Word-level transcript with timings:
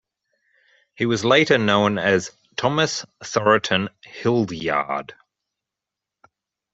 He 0.95 1.05
was 1.05 1.23
later 1.23 1.59
known 1.59 1.99
as 1.99 2.31
Thomas 2.57 3.05
Thoroton 3.23 3.89
Hildyard. 4.03 5.11